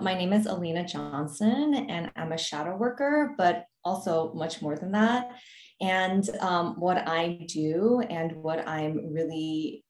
[0.00, 4.92] My name is Ellina Johnson, and I'm a shadow worker, but also much more than
[4.92, 5.30] that.
[5.80, 9.84] And um, what I do and what I'm really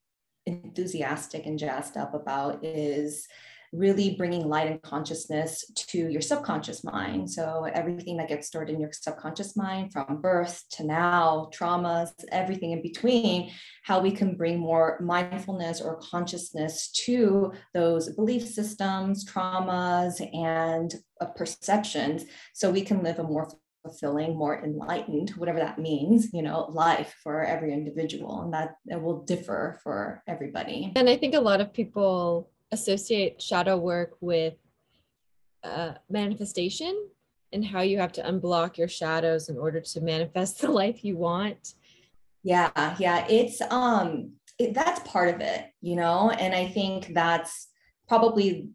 [0.46, 3.26] enthusiastic and jazzed up about is
[3.72, 7.30] really bringing light and consciousness to your subconscious mind.
[7.30, 12.72] So, everything that gets stored in your subconscious mind from birth to now, traumas, everything
[12.72, 13.50] in between,
[13.82, 21.26] how we can bring more mindfulness or consciousness to those belief systems, traumas, and uh,
[21.26, 22.24] perceptions
[22.54, 23.48] so we can live a more
[23.86, 28.42] fulfilling, more enlightened, whatever that means, you know, life for every individual.
[28.42, 30.92] And that it will differ for everybody.
[30.96, 34.54] And I think a lot of people associate shadow work with
[35.62, 37.08] uh, manifestation
[37.52, 41.16] and how you have to unblock your shadows in order to manifest the life you
[41.16, 41.74] want.
[42.42, 47.68] Yeah, yeah, it's um it, that's part of it, you know, and I think that's
[48.08, 48.68] probably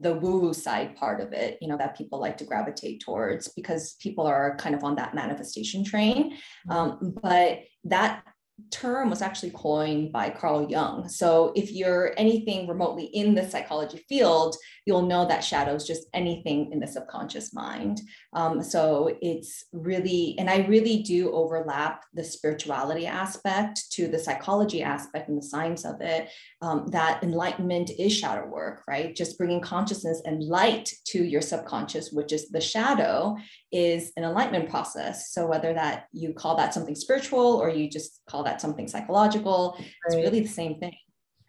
[0.00, 3.94] the woo-woo side part of it, you know, that people like to gravitate towards because
[4.00, 6.32] people are kind of on that manifestation train.
[6.32, 6.72] Mm-hmm.
[6.72, 8.22] Um, but that
[8.70, 11.08] term was actually coined by Carl Jung.
[11.08, 16.08] So if you're anything remotely in the psychology field, you'll know that shadow is just
[16.14, 18.00] anything in the subconscious mind.
[18.32, 24.82] Um, so it's really, and I really do overlap the spirituality aspect to the psychology
[24.82, 26.30] aspect and the science of it.
[26.62, 29.14] Um, that enlightenment is shadow work, right?
[29.14, 33.36] Just bringing consciousness and light to your subconscious, which is the shadow,
[33.70, 35.32] is an enlightenment process.
[35.32, 39.76] So whether that you call that something spiritual or you just call that something psychological,
[39.78, 39.92] right.
[40.06, 40.96] it's really the same thing.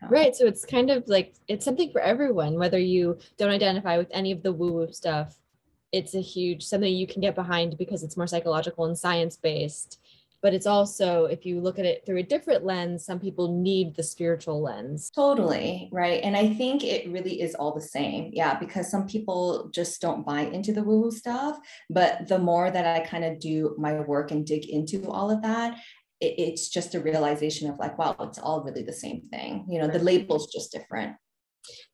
[0.09, 0.35] Right.
[0.35, 4.31] So it's kind of like it's something for everyone, whether you don't identify with any
[4.31, 5.35] of the woo woo stuff.
[5.91, 9.99] It's a huge something you can get behind because it's more psychological and science based.
[10.41, 13.95] But it's also, if you look at it through a different lens, some people need
[13.95, 15.09] the spiritual lens.
[15.13, 15.89] Totally.
[15.91, 16.23] Right.
[16.23, 18.31] And I think it really is all the same.
[18.33, 18.57] Yeah.
[18.57, 21.57] Because some people just don't buy into the woo woo stuff.
[21.89, 25.41] But the more that I kind of do my work and dig into all of
[25.41, 25.77] that,
[26.21, 29.65] it, it's just a realization of like, wow, it's all really the same thing.
[29.69, 31.15] You know, the label's just different.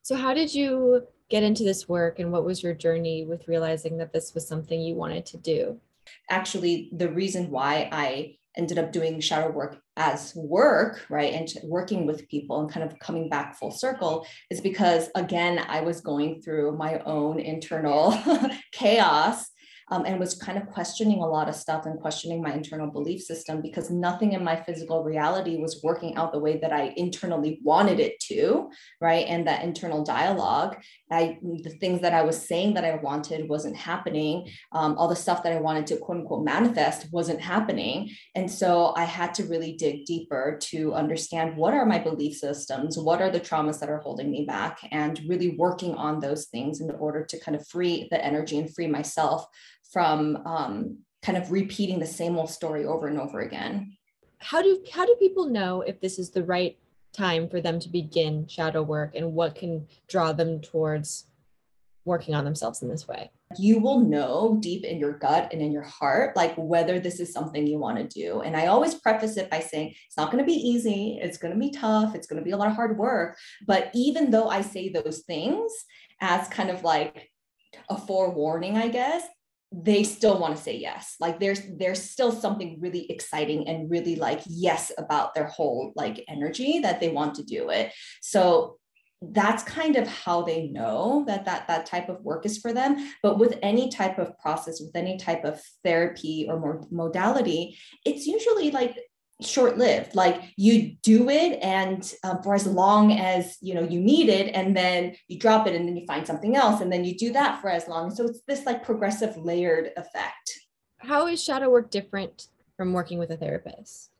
[0.01, 3.97] So, how did you get into this work and what was your journey with realizing
[3.97, 5.79] that this was something you wanted to do?
[6.29, 12.05] Actually, the reason why I ended up doing shadow work as work, right, and working
[12.05, 16.41] with people and kind of coming back full circle is because, again, I was going
[16.41, 18.17] through my own internal
[18.71, 19.45] chaos
[19.90, 23.22] um, and was kind of questioning a lot of stuff and questioning my internal belief
[23.22, 27.59] system because nothing in my physical reality was working out the way that I internally
[27.63, 28.69] wanted it to,
[29.00, 29.25] right?
[29.28, 30.78] And that internal dialogue,
[31.12, 34.50] I the things that I was saying that I wanted wasn't happening.
[34.72, 38.09] Um, all the stuff that I wanted to quote unquote manifest wasn't happening.
[38.34, 42.97] And so I had to really dig deeper to understand what are my belief systems,
[42.97, 46.81] what are the traumas that are holding me back, and really working on those things
[46.81, 49.45] in order to kind of free the energy and free myself
[49.91, 53.97] from um, kind of repeating the same old story over and over again.
[54.40, 56.78] How do how do people know if this is the right
[57.13, 61.25] time for them to begin shadow work and what can draw them towards
[62.03, 63.31] working on themselves in this way?
[63.57, 67.31] You will know deep in your gut and in your heart, like whether this is
[67.31, 68.41] something you want to do.
[68.41, 71.53] And I always preface it by saying it's not going to be easy, it's going
[71.53, 73.38] to be tough, it's going to be a lot of hard work.
[73.66, 75.72] But even though I say those things
[76.22, 77.31] as kind of like
[77.90, 79.24] a forewarning, I guess,
[79.84, 81.16] they still want to say yes.
[81.19, 86.24] Like there's there's still something really exciting and really like yes about their whole like
[86.28, 87.91] energy that they want to do it.
[88.22, 88.78] So
[89.22, 93.12] that's kind of how they know that that that type of work is for them.
[93.22, 98.28] But with any type of process with any type of therapy or more modality it's
[98.28, 98.97] usually like
[99.41, 104.00] short lived like you do it and um, for as long as you know you
[104.00, 107.03] need it and then you drop it and then you find something else and then
[107.03, 108.13] you do that for as long.
[108.13, 110.59] So it's this like progressive layered effect.
[111.00, 112.47] How is shadow work different
[112.78, 114.12] from working with a therapist?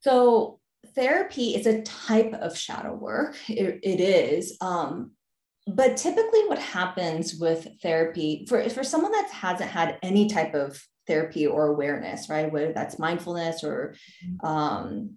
[0.00, 0.60] So
[0.94, 3.36] therapy is a type of shadow work.
[3.48, 5.12] It, it is um,
[5.66, 10.80] but typically what happens with therapy for, for someone that hasn't had any type of
[11.06, 12.52] therapy or awareness, right?
[12.52, 13.94] Whether that's mindfulness or
[14.24, 14.46] mm-hmm.
[14.46, 15.16] um,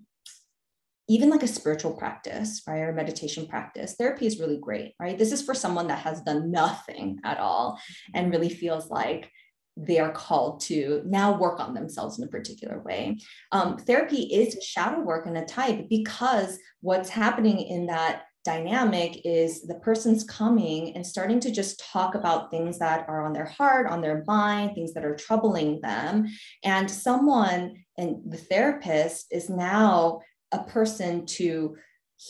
[1.08, 2.80] even like a spiritual practice, right?
[2.80, 3.96] Or meditation practice.
[3.98, 5.18] Therapy is really great, right?
[5.18, 7.80] This is for someone that has done nothing at all
[8.14, 9.32] and really feels like
[9.76, 13.18] they are called to now work on themselves in a particular way.
[13.52, 19.62] Um, therapy is shadow work in a type because what's happening in that dynamic is
[19.62, 23.86] the person's coming and starting to just talk about things that are on their heart,
[23.86, 26.28] on their mind, things that are troubling them.
[26.64, 31.78] And someone, and the therapist is now a person to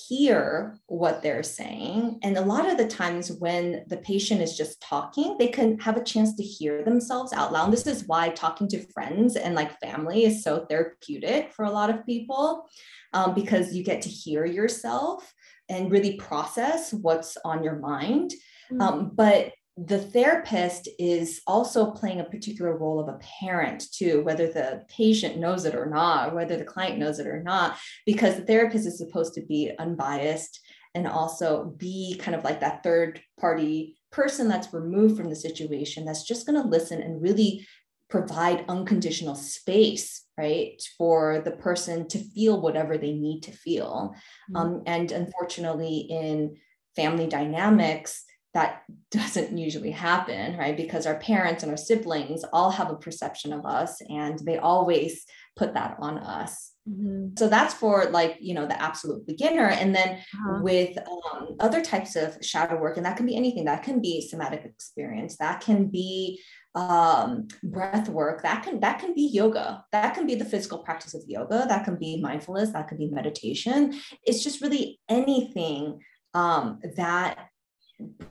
[0.07, 2.19] hear what they're saying.
[2.21, 5.95] And a lot of the times when the patient is just talking, they can have
[5.95, 7.65] a chance to hear themselves out loud.
[7.65, 11.71] And this is why talking to friends and like family is so therapeutic for a
[11.71, 12.67] lot of people
[13.13, 15.33] um, because you get to hear yourself
[15.69, 18.31] and really process what's on your mind.
[18.71, 18.81] Mm-hmm.
[18.81, 24.47] Um, but the therapist is also playing a particular role of a parent too, whether
[24.47, 28.45] the patient knows it or not, whether the client knows it or not, because the
[28.45, 30.59] therapist is supposed to be unbiased
[30.95, 36.03] and also be kind of like that third party person that's removed from the situation
[36.03, 37.65] that's just going to listen and really
[38.09, 44.13] provide unconditional space right for the person to feel whatever they need to feel
[44.51, 44.55] mm-hmm.
[44.55, 46.55] um, and unfortunately in
[46.95, 48.23] family dynamics
[48.53, 50.75] that doesn't usually happen, right?
[50.75, 55.25] Because our parents and our siblings all have a perception of us and they always
[55.59, 56.71] put that on us.
[56.89, 57.35] Mm-hmm.
[57.37, 59.67] So that's for like, you know, the absolute beginner.
[59.67, 60.59] And then uh-huh.
[60.63, 64.27] with um, other types of shadow work, and that can be anything, that can be
[64.27, 66.41] somatic experience, that can be
[66.75, 71.15] um breath work that can that can be yoga that can be the physical practice
[71.15, 75.99] of yoga that can be mindfulness that can be meditation it's just really anything
[76.35, 77.49] um that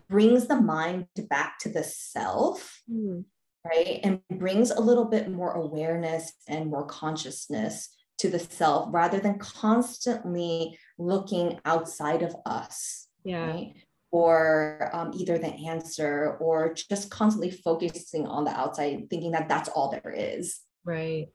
[0.09, 3.25] brings the mind back to the self, mm.
[3.69, 4.01] Right?
[4.03, 9.39] And brings a little bit more awareness and more consciousness to the self rather than
[9.39, 13.09] constantly looking outside of us.
[13.25, 13.47] Yeah.
[13.47, 13.75] Right?
[14.11, 19.69] Or um, either the answer or just constantly focusing on the outside, thinking that that's
[19.69, 20.61] all there is.
[20.85, 21.29] Right.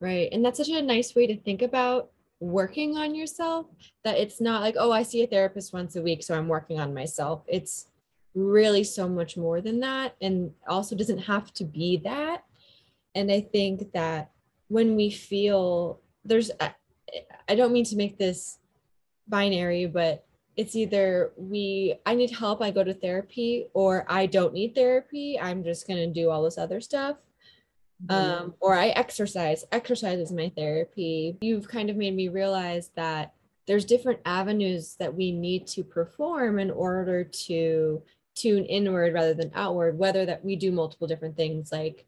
[0.00, 0.28] Right.
[0.32, 2.10] And that's such a nice way to think about
[2.40, 3.66] working on yourself
[4.04, 6.78] that it's not like oh i see a therapist once a week so i'm working
[6.78, 7.86] on myself it's
[8.34, 12.44] really so much more than that and also doesn't have to be that
[13.14, 14.30] and i think that
[14.68, 16.50] when we feel there's
[17.48, 18.58] i don't mean to make this
[19.28, 20.24] binary but
[20.56, 25.38] it's either we i need help i go to therapy or i don't need therapy
[25.40, 27.16] i'm just going to do all this other stuff
[28.06, 28.42] Mm-hmm.
[28.44, 29.64] um, or I exercise.
[29.72, 31.36] Exercise is my therapy.
[31.40, 33.34] You've kind of made me realize that
[33.66, 38.02] there's different avenues that we need to perform in order to
[38.40, 42.04] tune inward rather than outward, whether that we do multiple different things like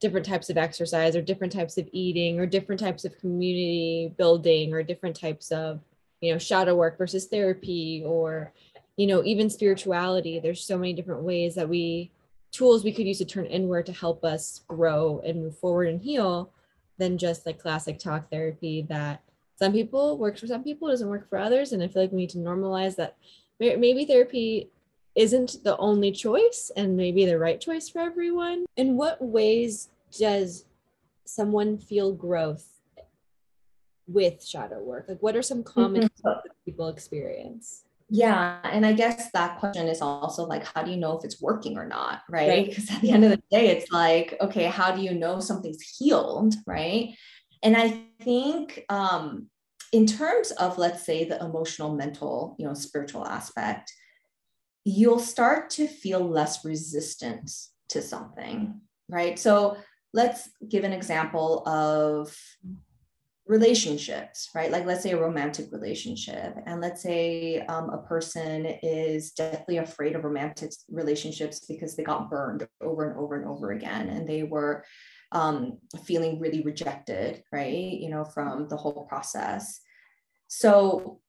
[0.00, 4.72] different types of exercise or different types of eating or different types of community building
[4.72, 5.80] or different types of,
[6.20, 8.52] you know, shadow work versus therapy or,
[8.96, 10.40] you know, even spirituality.
[10.40, 12.10] There's so many different ways that we
[12.52, 16.02] tools we could use to turn inward to help us grow and move forward and
[16.02, 16.50] heal
[16.98, 19.22] than just like classic talk therapy that
[19.56, 22.18] some people works for some people doesn't work for others and i feel like we
[22.18, 23.16] need to normalize that
[23.58, 24.68] maybe therapy
[25.14, 29.88] isn't the only choice and maybe the right choice for everyone in what ways
[30.18, 30.64] does
[31.24, 32.68] someone feel growth
[34.06, 36.48] with shadow work like what are some common mm-hmm.
[36.64, 38.58] people experience yeah.
[38.64, 41.78] And I guess that question is also like, how do you know if it's working
[41.78, 42.20] or not?
[42.28, 42.68] Right.
[42.68, 42.96] Because right.
[42.96, 46.54] at the end of the day, it's like, okay, how do you know something's healed?
[46.66, 47.14] Right.
[47.62, 49.46] And I think um,
[49.94, 53.90] in terms of, let's say, the emotional, mental, you know, spiritual aspect,
[54.84, 58.80] you'll start to feel less resistance to something.
[59.08, 59.38] Right.
[59.38, 59.76] So
[60.12, 62.36] let's give an example of
[63.46, 64.70] relationships, right?
[64.70, 70.14] Like, let's say a romantic relationship, and let's say um, a person is deathly afraid
[70.14, 74.42] of romantic relationships because they got burned over and over and over again, and they
[74.42, 74.84] were
[75.32, 77.72] um, feeling really rejected, right?
[77.72, 79.80] You know, from the whole process.
[80.48, 81.20] So,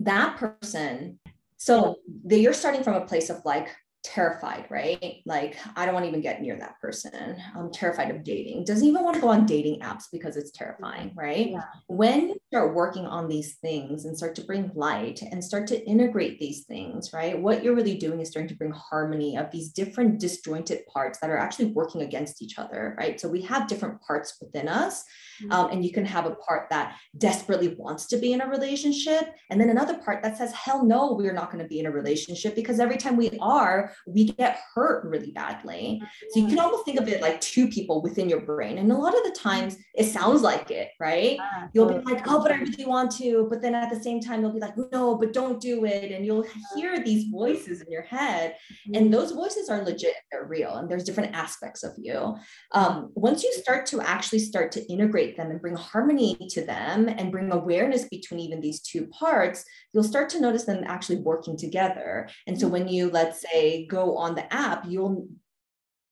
[0.00, 1.20] that person,
[1.60, 3.68] so you're starting from a place of like,
[4.02, 5.16] terrified, right?
[5.26, 7.36] Like, I don't want to even get near that person.
[7.54, 8.64] I'm terrified of dating.
[8.64, 11.50] Doesn't even want to go on dating apps because it's terrifying, right?
[11.50, 11.64] Yeah.
[11.86, 15.84] When you start working on these things and start to bring light and start to
[15.86, 17.38] integrate these things, right?
[17.38, 21.30] What you're really doing is starting to bring harmony of these different disjointed parts that
[21.30, 23.20] are actually working against each other, right?
[23.20, 25.04] So we have different parts within us.
[25.42, 25.52] Mm-hmm.
[25.52, 29.34] Um, and you can have a part that desperately wants to be in a relationship,
[29.48, 31.90] and then another part that says, hell no, we're not going to be in a
[31.90, 36.02] relationship because every time we are, we get hurt really badly.
[36.30, 38.78] So you can almost think of it like two people within your brain.
[38.78, 41.38] And a lot of the times it sounds like it, right?
[41.72, 43.46] You'll be like, oh, but I really want to.
[43.50, 46.12] But then at the same time, you'll be like, no, but don't do it.
[46.12, 48.56] And you'll hear these voices in your head.
[48.86, 49.10] And mm-hmm.
[49.10, 50.76] those voices are legit, they're real.
[50.76, 52.36] And there's different aspects of you.
[52.72, 57.08] Um, once you start to actually start to integrate them and bring harmony to them
[57.08, 61.56] and bring awareness between even these two parts, you'll start to notice them actually working
[61.56, 62.28] together.
[62.46, 65.28] And so when you, let's say, go on the app, you'll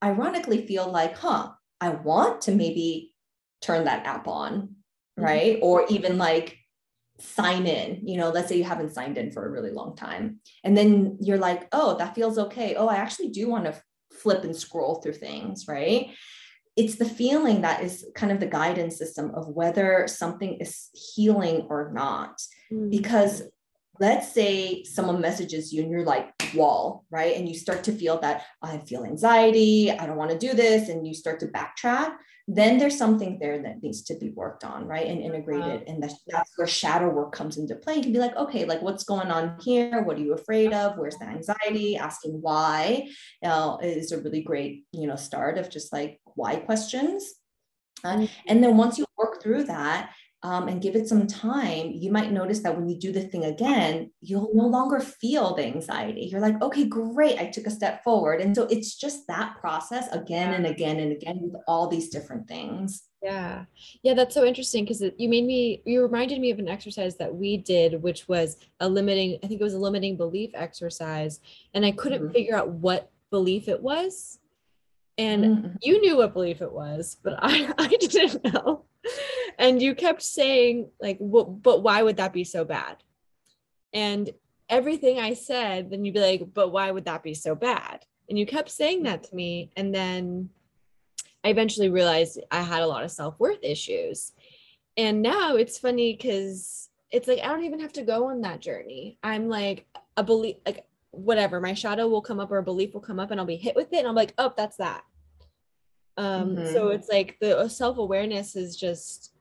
[0.03, 3.15] ironically feel like, huh, I want to maybe
[3.61, 5.23] turn that app on, mm-hmm.
[5.23, 5.57] right?
[5.57, 5.65] Mm-hmm.
[5.65, 6.59] Or even like
[7.21, 10.39] sign in you know let's say you haven't signed in for a really long time
[10.63, 13.75] and then you're like oh that feels okay oh i actually do want to
[14.13, 16.11] flip and scroll through things right
[16.77, 21.67] it's the feeling that is kind of the guidance system of whether something is healing
[21.69, 22.41] or not
[22.73, 22.89] mm-hmm.
[22.89, 23.43] because
[24.01, 27.37] let's say someone messages you and you're like wall right?
[27.37, 30.89] And you start to feel that i feel anxiety i don't want to do this
[30.89, 32.17] and you start to backtrack
[32.51, 35.87] then there's something there that needs to be worked on right and integrated.
[35.87, 37.97] And that's, that's where shadow work comes into play.
[37.97, 40.03] You can be like okay like what's going on here?
[40.03, 40.97] What are you afraid of?
[40.97, 41.99] Where's the anxiety?
[41.99, 43.09] Asking why
[43.45, 47.35] uh, is a really great you know start of just like why questions.
[48.03, 50.11] Uh, and then once you work through that
[50.45, 53.45] um, and give it some time, you might notice that when you do the thing
[53.45, 56.29] again, you'll no longer feel the anxiety.
[56.31, 58.41] You're like, okay, great, I took a step forward.
[58.41, 62.47] And so it's just that process again and again and again with all these different
[62.47, 63.09] things.
[63.21, 63.65] Yeah.
[64.05, 67.35] Yeah, that's so interesting because you made me, you reminded me of an exercise that
[67.35, 71.41] we did, which was a limiting, I think it was a limiting belief exercise.
[71.75, 72.33] And I couldn't mm-hmm.
[72.33, 74.39] figure out what belief it was.
[75.17, 75.77] And mm-hmm.
[75.83, 78.85] you knew what belief it was, but I, I didn't know
[79.59, 82.97] and you kept saying like well, but why would that be so bad?
[83.93, 84.31] And
[84.69, 88.05] everything i said then you'd be like but why would that be so bad?
[88.29, 89.71] And you kept saying that to me.
[89.77, 90.51] And then
[91.45, 94.33] i eventually realized i had a lot of self-worth issues.
[94.97, 98.61] And now it's funny because it's like i don't even have to go on that
[98.61, 99.19] journey.
[99.23, 99.87] I'm like
[100.17, 103.31] a belief like whatever my shadow will come up or a belief will come up
[103.31, 105.03] and i'll be hit with it and i'm like oh that's that.
[106.19, 106.73] Um mm-hmm.
[106.73, 109.33] so it's like the self-awareness is just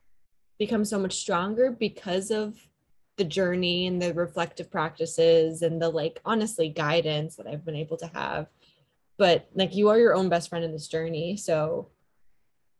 [0.57, 2.57] become so much stronger because of
[3.17, 7.97] the journey and the reflective practices and the like honestly guidance that I've been able
[7.97, 8.47] to have.
[9.17, 11.37] But like you are your own best friend in this journey.
[11.37, 11.89] So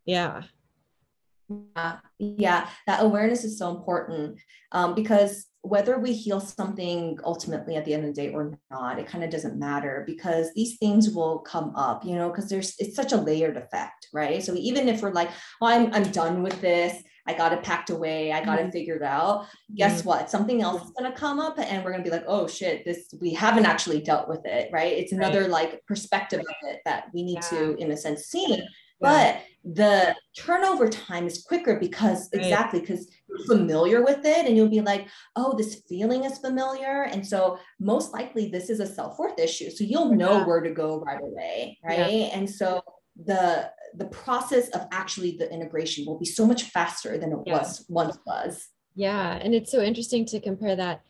[0.04, 0.42] yeah.
[1.48, 4.38] Yeah, yeah, that awareness is so important
[4.72, 8.98] um, because whether we heal something ultimately at the end of the day or not,
[8.98, 12.74] it kind of doesn't matter because these things will come up, you know, because there's
[12.78, 14.42] it's such a layered effect, right?
[14.42, 17.90] So even if we're like, oh, I'm I'm done with this, I got it packed
[17.90, 18.32] away.
[18.32, 18.68] I got mm-hmm.
[18.68, 19.46] it figured out.
[19.74, 20.08] Guess mm-hmm.
[20.08, 20.30] what?
[20.30, 22.86] Something else is going to come up and we're going to be like, oh shit,
[22.86, 24.70] this, we haven't actually dealt with it.
[24.72, 24.96] Right.
[24.96, 27.58] It's another like perspective of it that we need yeah.
[27.58, 28.62] to, in a sense, see.
[29.00, 29.40] Yeah.
[29.64, 32.42] But the turnover time is quicker because right.
[32.42, 37.02] exactly because you're familiar with it and you'll be like, oh, this feeling is familiar.
[37.02, 39.70] And so most likely this is a self-worth issue.
[39.70, 40.46] So you'll know yeah.
[40.46, 41.78] where to go right away.
[41.84, 42.30] Right.
[42.32, 42.82] And so
[43.24, 47.58] the the process of actually the integration will be so much faster than it yeah.
[47.58, 48.68] was once was.
[48.94, 51.02] Yeah, and it's so interesting to compare that.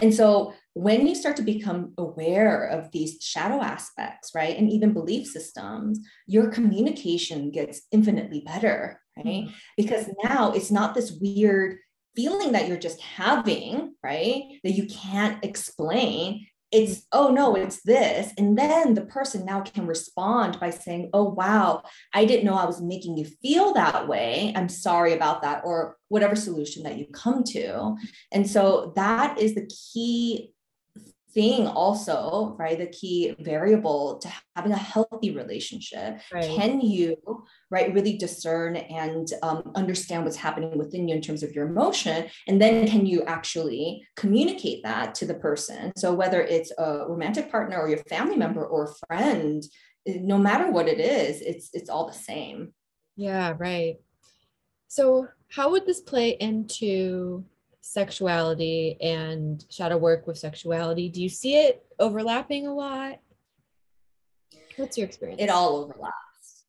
[0.00, 4.92] And so when you start to become aware of these shadow aspects, right, and even
[4.92, 9.26] belief systems, your communication gets infinitely better, right?
[9.26, 9.52] Mm-hmm.
[9.76, 11.78] Because now it's not this weird
[12.16, 14.42] feeling that you're just having, right?
[14.62, 18.32] That you can't explain it's oh no it's this.
[18.36, 22.66] And then the person now can respond by saying oh wow i didn't know i
[22.66, 24.52] was making you feel that way.
[24.56, 27.96] I'm sorry about that or whatever solution that you come to.
[28.32, 30.53] And so that is the key
[31.34, 36.20] thing also right the key variable to having a healthy relationship.
[36.32, 36.44] Right.
[36.44, 37.16] can you
[37.70, 42.26] right really discern and um, understand what's happening within you in terms of your emotion?
[42.46, 45.92] And then can you actually communicate that to the person?
[45.96, 49.62] So whether it's a romantic partner or your family member or a friend
[50.06, 52.72] no matter what it is it's it's all the same.
[53.16, 53.96] Yeah right.
[54.88, 57.44] So how would this play into
[57.84, 61.10] sexuality and shadow work with sexuality.
[61.10, 63.20] Do you see it overlapping a lot?
[64.76, 65.40] What's your experience?
[65.40, 66.14] It all overlaps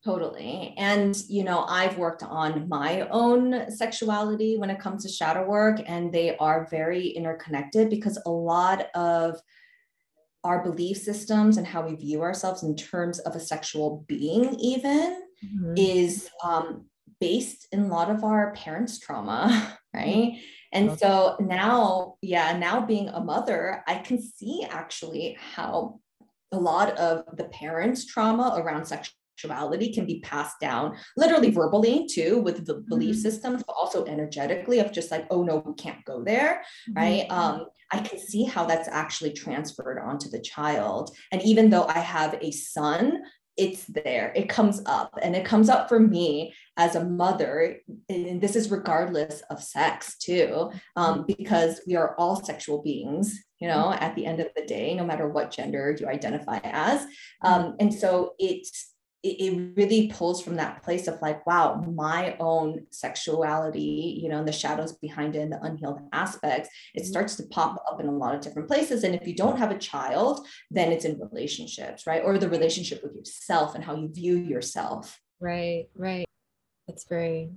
[0.04, 5.44] totally and you know i've worked on my own sexuality when it comes to shadow
[5.44, 9.42] work and they are very interconnected because a lot of
[10.44, 15.24] our belief systems and how we view ourselves in terms of a sexual being even
[15.44, 15.74] mm-hmm.
[15.76, 16.86] is um,
[17.20, 20.40] based in a lot of our parents trauma right
[20.74, 20.98] and okay.
[20.98, 26.00] so now, yeah, now being a mother, I can see actually how
[26.52, 32.40] a lot of the parents' trauma around sexuality can be passed down literally verbally too
[32.40, 33.22] with the belief mm-hmm.
[33.22, 36.94] systems but also energetically of just like oh no we can't go there mm-hmm.
[36.94, 41.86] right um i can see how that's actually transferred onto the child and even though
[41.88, 43.22] i have a son
[43.58, 47.78] it's there it comes up and it comes up for me as a mother
[48.10, 51.34] and this is regardless of sex too um, mm-hmm.
[51.38, 55.06] because we are all sexual beings you know at the end of the day no
[55.06, 57.48] matter what gender you identify as mm-hmm.
[57.48, 58.95] um, and so it's
[59.26, 64.48] it, really pulls from that place of like, wow, my own sexuality, you know, and
[64.48, 67.08] the shadows behind it and the unhealed aspects, it mm-hmm.
[67.08, 69.04] starts to pop up in a lot of different places.
[69.04, 72.22] And if you don't have a child, then it's in relationships, right?
[72.24, 75.20] Or the relationship with yourself and how you view yourself.
[75.40, 76.26] Right, right.
[76.88, 77.50] That's very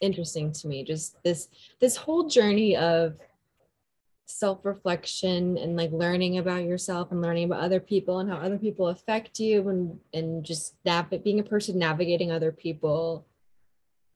[0.00, 0.84] interesting to me.
[0.84, 1.48] Just this
[1.80, 3.16] this whole journey of
[4.30, 8.88] self-reflection and like learning about yourself and learning about other people and how other people
[8.88, 13.26] affect you and and just nav- being a person navigating other people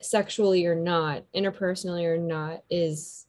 [0.03, 3.27] sexually or not interpersonally or not is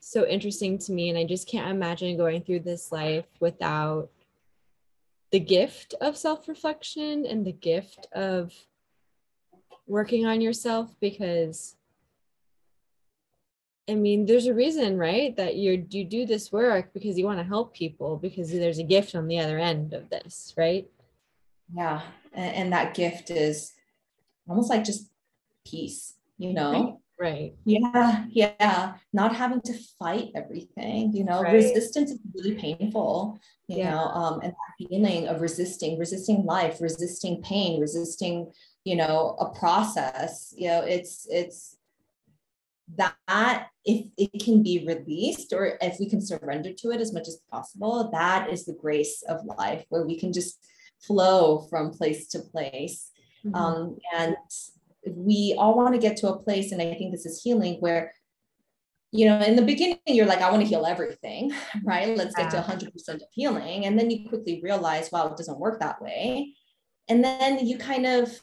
[0.00, 1.10] so interesting to me.
[1.10, 4.08] And i just can't imagine going through this life without
[5.32, 8.52] the gift of self-reflection and the gift of
[9.86, 11.76] working on yourself because
[13.90, 17.38] I mean, there's a reason, right, that you you do this work because you want
[17.38, 20.88] to help people because there's a gift on the other end of this, right?
[21.74, 22.00] Yeah,
[22.32, 23.72] and, and that gift is
[24.48, 25.10] almost like just
[25.66, 27.00] peace, you know.
[27.18, 27.54] Right.
[27.66, 28.94] Yeah, yeah.
[29.12, 31.42] Not having to fight everything, you know.
[31.42, 31.52] Right.
[31.52, 33.90] Resistance is really painful, you yeah.
[33.90, 34.04] know.
[34.04, 38.50] Um, and that feeling of resisting, resisting life, resisting pain, resisting,
[38.84, 40.54] you know, a process.
[40.56, 41.76] You know, it's it's
[42.96, 47.28] that if it can be released or if we can surrender to it as much
[47.28, 50.58] as possible that is the grace of life where we can just
[51.00, 53.10] flow from place to place.
[53.44, 53.54] Mm-hmm.
[53.54, 54.36] um, and
[55.06, 58.12] we all want to get to a place and i think this is healing where
[59.12, 61.50] you know in the beginning you're like i want to heal everything
[61.84, 62.16] right?
[62.16, 63.86] Let's get to 100% of healing.
[63.86, 66.54] And then you quickly realize wow it doesn't work that way.
[67.08, 68.40] And then you kind of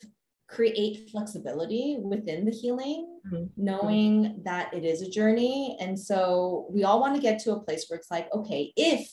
[0.48, 3.46] create flexibility within the healing, mm-hmm.
[3.58, 5.78] knowing that it is a journey.
[5.80, 9.10] And so we all want to get to a place where it's like, okay, if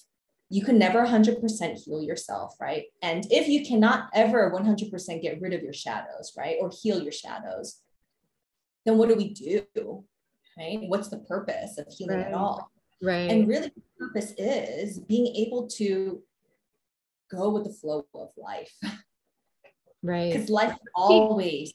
[0.49, 2.85] you can never 100% heal yourself, right?
[3.03, 6.57] And if you cannot ever 100% get rid of your shadows, right?
[6.61, 7.81] Or heal your shadows,
[8.85, 10.05] then what do we do?
[10.57, 10.79] Right?
[10.83, 12.27] What's the purpose of healing right.
[12.29, 12.71] at all?
[13.03, 13.31] Right.
[13.31, 16.23] And really, the purpose is being able to
[17.31, 18.73] go with the flow of life.
[20.05, 20.33] Right.
[20.33, 21.73] Because life always,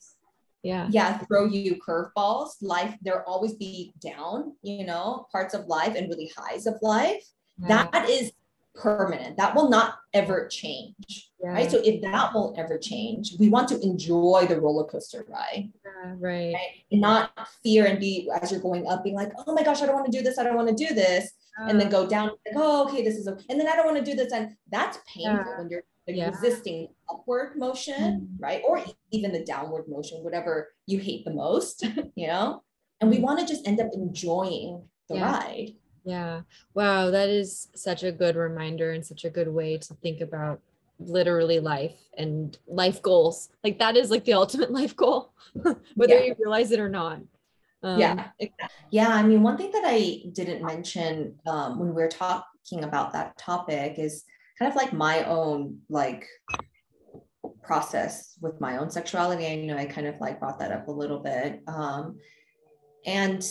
[0.62, 2.51] yeah, yeah, throw you curveballs.
[2.62, 7.25] Life, there always be down, you know, parts of life and really highs of life.
[7.60, 7.91] Right.
[7.91, 8.32] That is
[8.75, 9.36] permanent.
[9.38, 11.32] That will not ever change.
[11.41, 11.49] Yeah.
[11.49, 11.71] Right.
[11.71, 15.71] So if that won't ever change, we want to enjoy the roller coaster ride.
[15.84, 16.54] Yeah, right.
[16.54, 16.84] right.
[16.91, 17.32] Not
[17.63, 20.12] fear and be as you're going up, being like, oh my gosh, I don't want
[20.12, 20.38] to do this.
[20.38, 21.32] I don't want to do this.
[21.58, 23.43] And then go down, like, oh, okay, this is okay.
[23.49, 24.32] And then I don't want to do this.
[24.32, 25.58] And that's painful yeah.
[25.58, 25.84] when you're
[26.15, 26.30] yeah.
[26.30, 28.43] resisting upward motion, mm-hmm.
[28.43, 28.62] right?
[28.67, 32.63] Or even the downward motion, whatever you hate the most, you know?
[33.02, 35.32] And we want to just end up enjoying the yeah.
[35.32, 35.72] ride.
[36.04, 36.41] Yeah.
[36.74, 37.12] Wow.
[37.12, 40.60] That is such a good reminder and such a good way to think about
[41.00, 43.50] literally life and life goals.
[43.63, 45.34] Like that is like the ultimate life goal,
[45.95, 46.26] whether yeah.
[46.26, 47.19] you realize it or not.
[47.82, 48.28] Um, yeah.
[48.91, 49.10] Yeah.
[49.10, 53.38] I mean, one thing that I didn't mention um, when we are talking about that
[53.38, 54.26] topic is
[54.60, 56.28] kind of like my own like
[57.63, 59.48] process with my own sexuality.
[59.48, 61.62] I know I kind of like brought that up a little bit.
[61.67, 62.17] Um,
[63.06, 63.45] and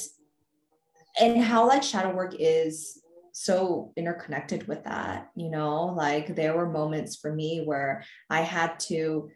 [1.18, 6.68] and how like shadow work is so interconnected with that, you know, like there were
[6.68, 9.30] moments for me where I had to,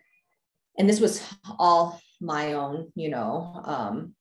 [0.76, 1.22] and this was
[1.58, 4.14] all my own, you know, um,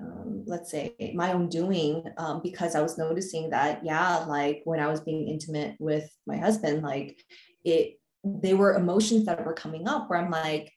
[0.00, 4.80] um, let's say my own doing um, because i was noticing that yeah like when
[4.80, 7.18] i was being intimate with my husband like
[7.64, 10.72] it they were emotions that were coming up where i'm like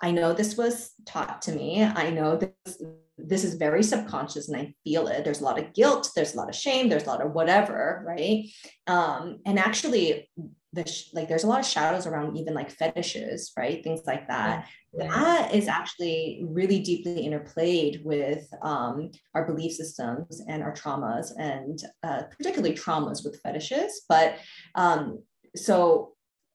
[0.00, 1.82] i know this was taught to me.
[1.82, 2.82] I know this
[3.16, 5.24] this is very subconscious and i feel it.
[5.24, 6.10] There's a lot of guilt.
[6.14, 6.88] There's a lot of shame.
[6.88, 8.44] There's a lot of whatever right?
[8.86, 10.30] Um, and actually
[10.78, 14.26] the sh- like there's a lot of shadows around even like fetishes right things like
[14.28, 15.08] that yeah.
[15.08, 21.82] that is actually really deeply interplayed with um, our belief systems and our traumas and
[22.02, 24.36] uh, particularly traumas with fetishes but
[24.74, 25.18] um,
[25.56, 26.12] so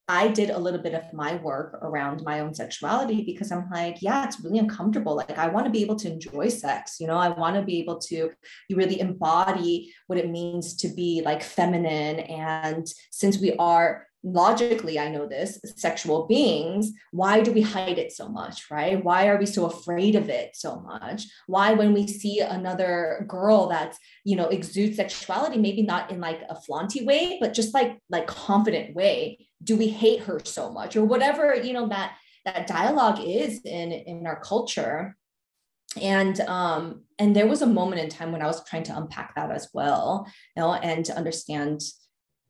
[0.10, 4.02] I did a little bit of my work around my own sexuality because I'm like,
[4.02, 5.16] yeah, it's really uncomfortable.
[5.16, 6.98] Like, I want to be able to enjoy sex.
[7.00, 8.30] You know, I want to be able to
[8.70, 12.20] really embody what it means to be like feminine.
[12.20, 18.12] And since we are logically, I know this, sexual beings, why do we hide it
[18.14, 19.04] so much, right?
[19.04, 21.26] Why are we so afraid of it so much?
[21.48, 26.42] Why, when we see another girl that's, you know, exudes sexuality, maybe not in like
[26.50, 30.96] a flaunty way, but just like, like confident way, do we hate her so much
[30.96, 35.18] or whatever, you know, that, that dialogue is in, in our culture
[36.02, 39.36] and um and there was a moment in time when i was trying to unpack
[39.36, 41.82] that as well you know and to understand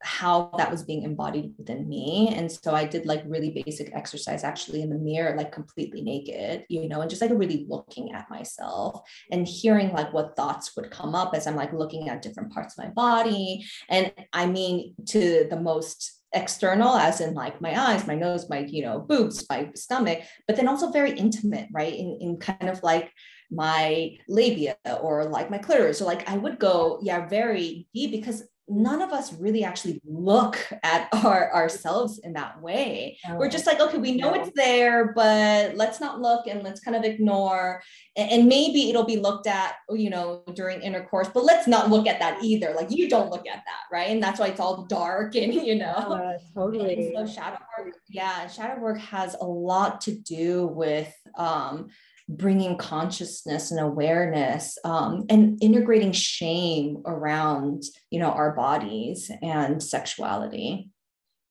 [0.03, 2.33] how that was being embodied within me.
[2.35, 6.65] And so I did like really basic exercise actually in the mirror, like completely naked,
[6.69, 10.91] you know, and just like really looking at myself and hearing like what thoughts would
[10.91, 13.65] come up as I'm like looking at different parts of my body.
[13.89, 18.59] And I mean, to the most external as in like my eyes my nose my
[18.67, 22.81] you know boobs my stomach but then also very intimate right in, in kind of
[22.81, 23.11] like
[23.51, 28.43] my labia or like my clitoris so like i would go yeah very deep because
[28.69, 33.17] none of us really actually look at our ourselves in that way.
[33.27, 36.79] Oh, we're just like okay we know it's there but let's not look and let's
[36.79, 37.81] kind of ignore.
[38.15, 42.07] And, and, maybe it'll be looked at you know during intercourse but let's not look
[42.07, 42.73] at that either.
[42.73, 44.09] Like you don't look at that right?
[44.09, 45.93] And that's why it's all dark and you know?
[45.93, 47.13] Uh, totally.
[47.15, 51.89] And so shadow work yeah shadow work has a lot to do with um
[52.29, 60.89] bringing consciousness and awareness um, and integrating shame around you know our bodies and sexuality.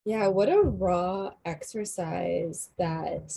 [0.04, 3.32] Yeah what a raw exercise that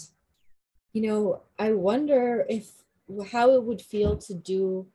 [0.95, 2.71] you know i wonder if
[3.32, 4.88] how it would feel to do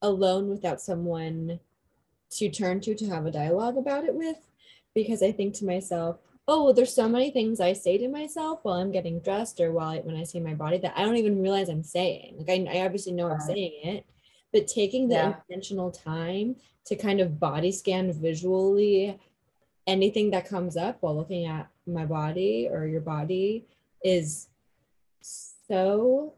[0.00, 1.60] alone without someone
[2.30, 4.38] to turn to to have a dialogue about it with
[4.94, 6.16] because i think to myself
[6.48, 9.72] oh well, there's so many things i say to myself while i'm getting dressed or
[9.72, 12.36] while I, when i see my body that i don't even realize i'm saying.
[12.38, 14.06] Like i, I obviously know i'm saying it
[14.52, 15.34] but taking the yeah.
[15.48, 19.18] intentional time to kind of body scan visually
[19.86, 23.64] anything that comes up while looking at my body or your body
[24.04, 24.48] is
[25.20, 26.34] so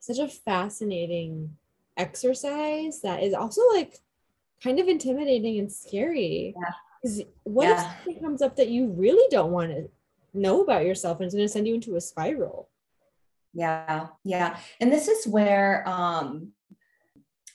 [0.00, 1.56] such a fascinating
[1.96, 4.00] exercise that is also like
[4.62, 6.54] kind of intimidating and scary.
[6.56, 6.74] Yeah
[7.44, 7.74] what yeah.
[7.74, 9.88] if something comes up that you really don't want to
[10.34, 12.68] know about yourself and it's going to send you into a spiral?
[13.52, 14.58] Yeah, yeah.
[14.80, 16.52] And this is where um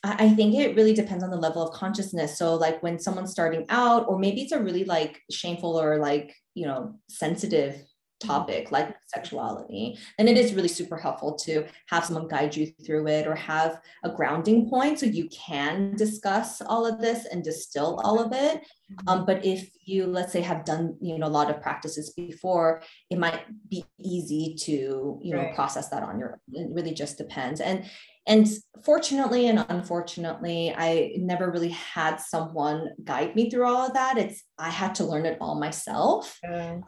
[0.04, 2.38] I think it really depends on the level of consciousness.
[2.38, 6.36] So, like when someone's starting out, or maybe it's a really like shameful or like,
[6.54, 7.84] you know, sensitive
[8.19, 13.08] topic like sexuality then it is really super helpful to have someone guide you through
[13.08, 17.99] it or have a grounding point so you can discuss all of this and distill
[18.03, 19.10] all of it mm-hmm.
[19.10, 22.82] um, but if you let's say have done you know a lot of practices before
[23.12, 25.56] it might be easy to you know right.
[25.56, 27.86] process that on your own it really just depends and
[28.28, 28.48] and
[28.84, 34.18] fortunately and unfortunately i never really had someone guide me through all of that.
[34.18, 36.38] It's i had to learn it all myself.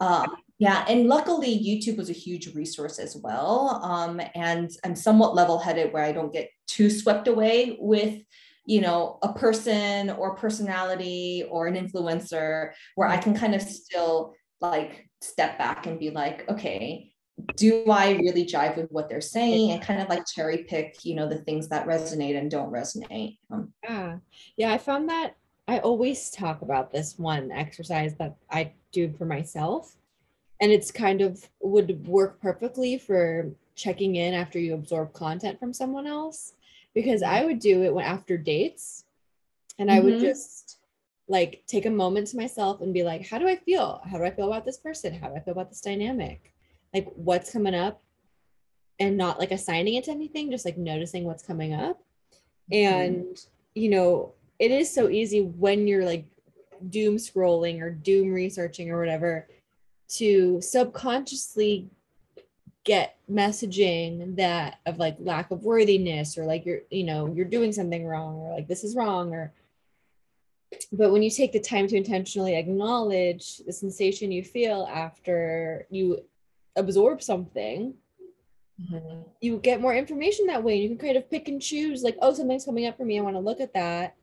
[0.00, 3.80] Um, yeah, and luckily YouTube was a huge resource as well.
[3.82, 8.20] Um, and I'm somewhat level-headed where I don't get too swept away with,
[8.66, 14.34] you know, a person or personality or an influencer where I can kind of still
[14.60, 17.09] like step back and be like, okay,
[17.56, 21.14] do I really jive with what they're saying and kind of like cherry pick, you
[21.14, 23.38] know, the things that resonate and don't resonate.
[23.50, 24.18] Um, yeah.
[24.56, 24.72] Yeah.
[24.72, 25.36] I found that
[25.68, 29.96] I always talk about this one exercise that I do for myself
[30.60, 35.72] and it's kind of would work perfectly for checking in after you absorb content from
[35.72, 36.52] someone else
[36.94, 39.04] because I would do it when after dates
[39.78, 40.24] and I would mm-hmm.
[40.24, 40.78] just
[41.28, 44.24] like take a moment to myself and be like how do I feel how do
[44.24, 46.52] I feel about this person how do I feel about this dynamic
[46.94, 48.02] like what's coming up
[48.98, 52.02] and not like assigning it to anything just like noticing what's coming up
[52.72, 52.84] mm-hmm.
[52.84, 56.26] and you know it is so easy when you're like
[56.88, 59.46] doom scrolling or doom researching or whatever
[60.08, 61.88] to subconsciously
[62.84, 67.72] get messaging that of like lack of worthiness or like you're you know you're doing
[67.72, 69.52] something wrong or like this is wrong or
[70.92, 76.24] but when you take the time to intentionally acknowledge the sensation you feel after you
[76.76, 77.94] absorb something
[78.80, 79.22] mm-hmm.
[79.40, 82.16] you get more information that way and you can kind of pick and choose like
[82.22, 84.14] oh something's coming up for me i want to look at that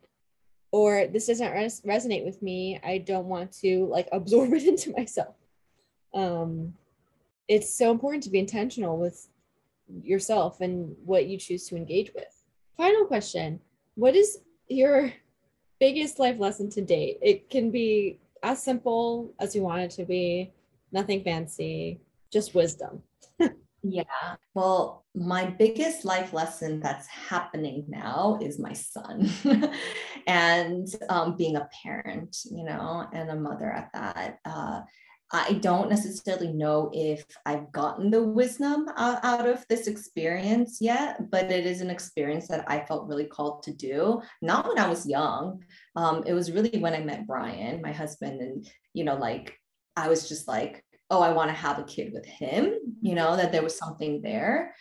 [0.72, 4.92] or this doesn't res- resonate with me i don't want to like absorb it into
[4.92, 5.36] myself
[6.14, 6.74] um,
[7.48, 9.28] it's so important to be intentional with
[10.04, 12.44] yourself and what you choose to engage with.
[12.76, 13.60] Final question
[13.96, 15.14] What is your
[15.80, 17.20] biggest life lesson to date?
[17.22, 20.52] It can be as simple as you want it to be,
[20.92, 22.00] nothing fancy,
[22.32, 23.02] just wisdom.
[23.84, 24.04] yeah.
[24.54, 29.30] Well, my biggest life lesson that's happening now is my son
[30.28, 34.40] and um, being a parent, you know, and a mother at that.
[34.46, 34.82] Uh,
[35.32, 41.30] I don't necessarily know if I've gotten the wisdom out, out, of this experience yet,
[41.30, 44.22] but it is an experience that I felt really called to do.
[44.42, 45.64] Not when I was young.
[45.98, 49.54] Um, it was really when I met Brian, my husband, and you know, like
[49.98, 52.74] I was just like, oh, I want to have a kid with him.
[53.02, 54.76] You know, that there was something there.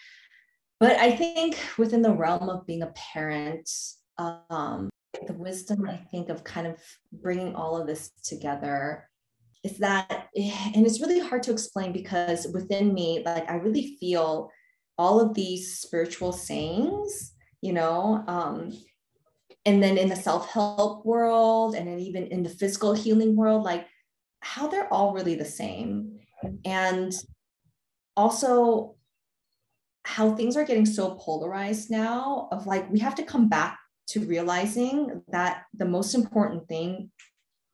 [0.79, 3.71] But I think within the realm of being a parent,
[4.19, 4.91] um,
[5.27, 6.79] the wisdom I think of kind of
[7.13, 9.09] bringing all of this together
[9.65, 14.51] is that, and it's really hard to explain because within me, like I really feel
[14.99, 18.73] all of these spiritual sayings, you know, um,
[19.65, 23.87] and then in the self-help world and then even in the physical healing world, like
[24.41, 26.16] how they're all really the same.
[26.65, 27.13] And
[28.17, 28.97] also
[30.05, 34.21] how things are getting so polarized now of like we have to come back to
[34.21, 37.11] realizing that the most important thing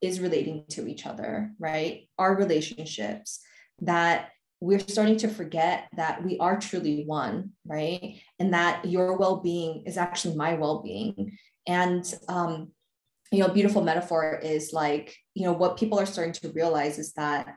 [0.00, 2.08] is relating to each other, right?
[2.18, 3.40] Our relationships,
[3.82, 8.20] that we're starting to forget that we are truly one, right?
[8.38, 11.36] And that your well being is actually my well being.
[11.66, 12.72] And, um,
[13.30, 17.12] you know, beautiful metaphor is like, you know, what people are starting to realize is
[17.14, 17.56] that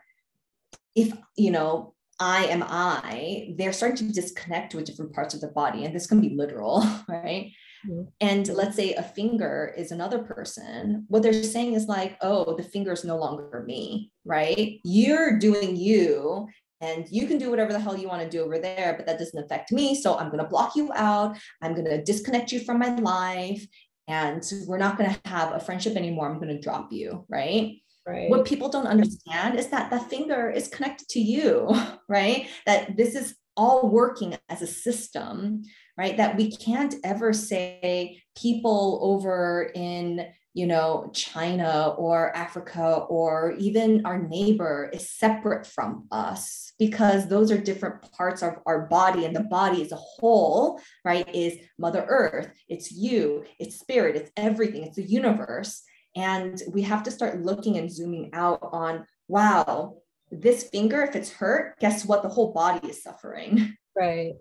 [0.96, 5.50] if, you know, I am I, they're starting to disconnect with different parts of the
[5.50, 5.84] body.
[5.84, 7.52] And this can be literal, right?
[7.86, 8.04] Mm-hmm.
[8.22, 11.06] And let's say a finger is another person.
[11.10, 14.80] What they're saying is like, oh, the finger is no longer me, right?
[14.84, 16.48] You're doing you
[16.82, 19.20] and you can do whatever the hell you want to do over there, but that
[19.20, 19.96] doesn't affect me.
[19.96, 21.38] So I'm going to block you out.
[21.62, 23.66] I'm going to disconnect you from my life.
[24.08, 26.30] And we're not going to have a friendship anymore.
[26.30, 27.78] I'm going to drop you, right?
[28.06, 28.30] Right.
[28.30, 31.74] What people don't understand is that the finger is connected to you,
[32.10, 32.48] right?
[32.66, 35.64] That this is all working as a system,
[35.98, 36.18] right?
[36.18, 44.06] That we can't ever say people over in you know, China or Africa or even
[44.06, 49.36] our neighbor is separate from us because those are different parts of our body and
[49.36, 51.28] the body as a whole, right?
[51.36, 55.84] Is Mother Earth, it's you, it's spirit, it's everything, it's the universe.
[56.16, 59.98] And we have to start looking and zooming out on wow,
[60.32, 62.24] this finger, if it's hurt, guess what?
[62.24, 63.76] The whole body is suffering.
[63.98, 64.34] Right.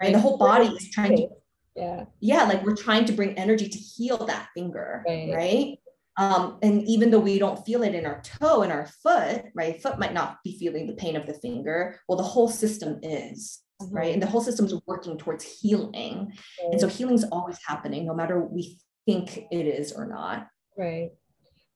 [0.00, 0.14] Right.
[0.14, 1.28] The whole body is trying to
[1.76, 5.78] yeah yeah like we're trying to bring energy to heal that finger right, right?
[6.16, 9.82] Um, and even though we don't feel it in our toe and our foot right
[9.82, 13.60] foot might not be feeling the pain of the finger well the whole system is
[13.82, 13.94] mm-hmm.
[13.94, 16.32] right and the whole system's working towards healing
[16.62, 16.72] right.
[16.72, 21.10] and so healing's always happening no matter we think it is or not right.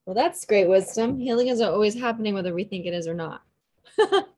[0.06, 1.18] Well that's great wisdom.
[1.18, 3.42] Healing isn't always happening whether we think it is or not